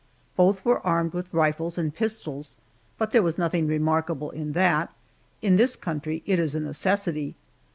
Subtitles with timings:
[0.35, 2.57] Both were armed with rifles and pistols,
[2.97, 4.91] but there was nothing remarkable in that;
[5.43, 7.35] in this country it is a necessity.